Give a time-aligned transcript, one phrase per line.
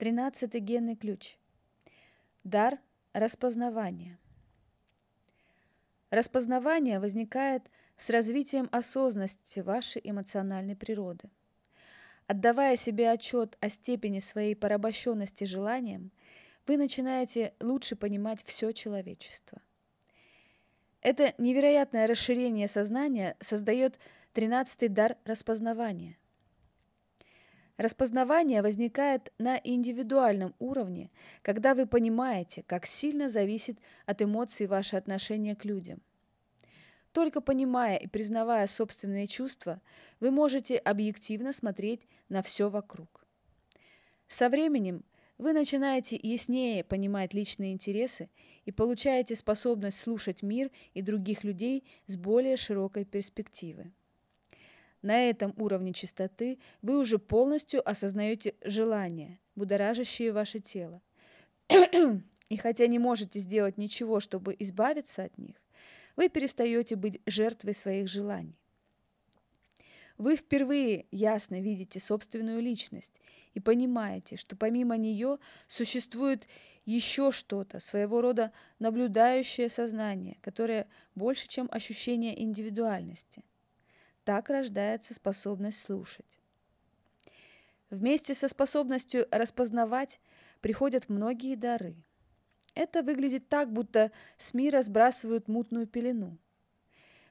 [0.00, 1.36] Тринадцатый генный ключ.
[2.42, 2.78] Дар
[3.12, 4.18] распознавания.
[6.08, 11.28] Распознавание возникает с развитием осознанности вашей эмоциональной природы.
[12.26, 16.12] Отдавая себе отчет о степени своей порабощенности желанием,
[16.66, 19.60] вы начинаете лучше понимать все человечество.
[21.02, 23.98] Это невероятное расширение сознания создает
[24.32, 26.16] тринадцатый дар распознавания.
[27.80, 31.10] Распознавание возникает на индивидуальном уровне,
[31.40, 36.02] когда вы понимаете, как сильно зависит от эмоций ваше отношение к людям.
[37.12, 39.80] Только понимая и признавая собственные чувства,
[40.20, 43.24] вы можете объективно смотреть на все вокруг.
[44.28, 45.02] Со временем
[45.38, 48.28] вы начинаете яснее понимать личные интересы
[48.66, 53.90] и получаете способность слушать мир и других людей с более широкой перспективы.
[55.02, 61.00] На этом уровне чистоты вы уже полностью осознаете желания, будоражащие ваше тело.
[62.48, 65.56] И хотя не можете сделать ничего, чтобы избавиться от них,
[66.16, 68.58] вы перестаете быть жертвой своих желаний.
[70.18, 73.22] Вы впервые ясно видите собственную личность
[73.54, 76.46] и понимаете, что помимо нее существует
[76.84, 83.44] еще что-то, своего рода наблюдающее сознание, которое больше, чем ощущение индивидуальности.
[84.30, 86.38] Так рождается способность слушать.
[87.90, 90.20] Вместе со способностью распознавать
[90.60, 91.96] приходят многие дары.
[92.76, 96.38] Это выглядит так, будто с мира сбрасывают мутную пелену.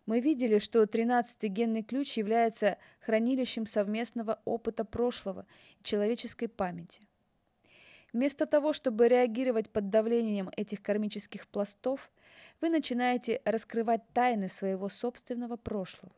[0.07, 5.45] Мы видели, что 13-й генный ключ является хранилищем совместного опыта прошлого
[5.79, 7.07] и человеческой памяти.
[8.11, 12.11] Вместо того, чтобы реагировать под давлением этих кармических пластов,
[12.59, 16.11] вы начинаете раскрывать тайны своего собственного прошлого.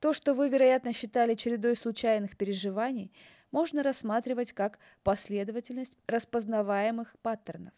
[0.00, 3.12] То, что вы, вероятно, считали чередой случайных переживаний,
[3.50, 7.74] можно рассматривать как последовательность распознаваемых паттернов.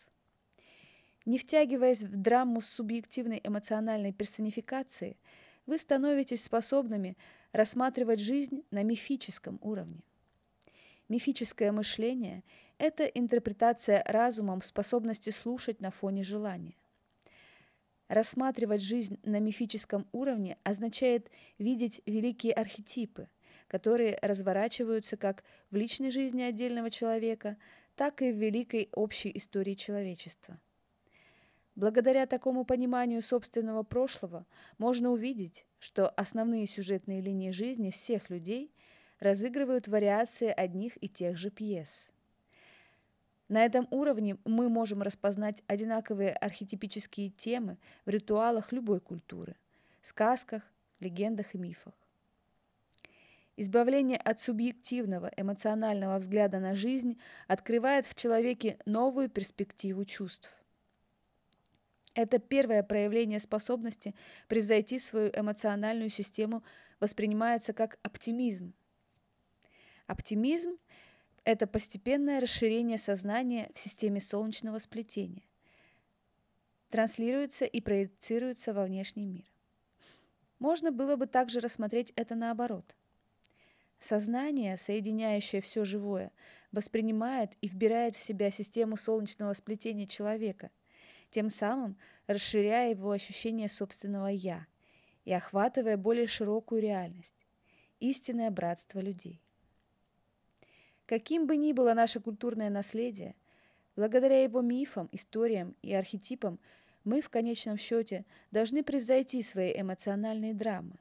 [1.24, 5.16] Не втягиваясь в драму субъективной эмоциональной персонификации,
[5.66, 7.16] вы становитесь способными
[7.52, 10.02] рассматривать жизнь на мифическом уровне.
[11.08, 12.42] Мифическое мышление–
[12.78, 16.74] это интерпретация разумом способности слушать на фоне желания.
[18.10, 23.28] Рассматривать жизнь на мифическом уровне означает видеть великие архетипы,
[23.68, 27.56] которые разворачиваются как в личной жизни отдельного человека,
[27.94, 30.58] так и в великой общей истории человечества.
[31.76, 34.44] Благодаря такому пониманию собственного прошлого
[34.76, 38.74] можно увидеть, что основные сюжетные линии жизни всех людей
[39.20, 42.12] разыгрывают вариации одних и тех же пьес.
[43.50, 49.56] На этом уровне мы можем распознать одинаковые архетипические темы в ритуалах любой культуры,
[50.02, 50.62] сказках,
[51.00, 51.92] легендах и мифах.
[53.56, 60.56] Избавление от субъективного эмоционального взгляда на жизнь открывает в человеке новую перспективу чувств.
[62.14, 64.14] Это первое проявление способности
[64.46, 66.62] превзойти свою эмоциональную систему
[67.00, 68.74] воспринимается как оптимизм.
[70.06, 70.78] Оптимизм–
[71.44, 75.44] это постепенное расширение сознания в системе солнечного сплетения.
[76.90, 79.44] Транслируется и проецируется во внешний мир.
[80.58, 82.94] Можно было бы также рассмотреть это наоборот.
[83.98, 86.32] Сознание, соединяющее все живое,
[86.72, 90.70] воспринимает и вбирает в себя систему солнечного сплетения человека,
[91.30, 91.96] тем самым
[92.26, 94.66] расширяя его ощущение собственного «я»
[95.24, 97.34] и охватывая более широкую реальность–
[98.00, 99.42] истинное братство людей.
[101.10, 103.34] Каким бы ни было наше культурное наследие,
[103.96, 106.60] благодаря его мифам, историям и архетипам
[107.02, 111.00] мы в конечном счете должны превзойти свои эмоциональные драмы.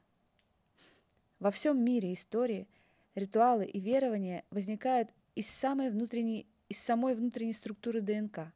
[1.38, 2.66] Во всем мире истории,
[3.14, 8.52] ритуалы и верования возникают из самой внутренней, из самой внутренней структуры ДНК.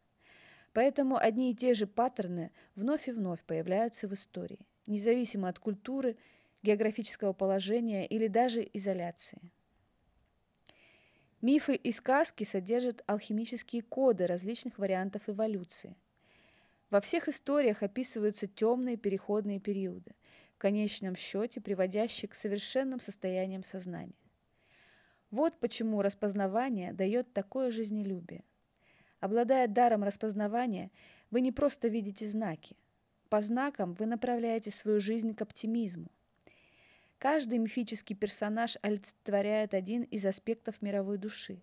[0.73, 6.17] Поэтому одни и те же паттерны вновь и вновь появляются в истории, независимо от культуры,
[6.65, 9.41] географического положения или даже изоляции.
[11.45, 15.95] Мифы и сказки содержат алхимические коды различных вариантов эволюции.
[16.89, 20.15] Во всех историях описываются темные переходные периоды,
[20.55, 24.17] в конечном счете приводящие к совершенным состояниям сознания.
[25.31, 28.43] Вот почему распознавание дает такое жизнелюбие.
[29.21, 30.91] Обладая даром распознавания,
[31.31, 32.75] вы не просто видите знаки.
[33.29, 36.11] По знакам вы направляете свою жизнь к оптимизму–
[37.25, 41.63] Каждый мифический персонаж олицетворяет один из аспектов мировой души,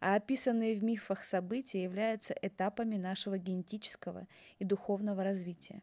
[0.00, 4.28] а описанные в мифах события являются этапами нашего генетического
[4.58, 5.80] и духовного развития.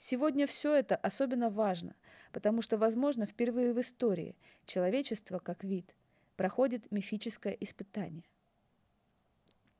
[0.00, 1.94] Сегодня все это особенно важно,
[2.32, 4.34] потому что, возможно, впервые в истории
[4.66, 5.94] человечество как вид
[6.34, 8.24] проходит мифическое испытание.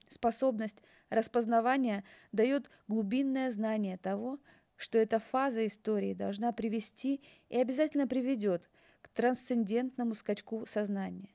[0.08, 4.38] Способность распознавания дает глубинное знание того,
[4.80, 8.66] что эта фаза истории должна привести и обязательно приведет
[9.02, 11.34] к трансцендентному скачку сознания,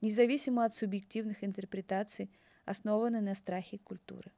[0.00, 2.30] независимо от субъективных интерпретаций,
[2.64, 4.32] основанных на страхе культуры.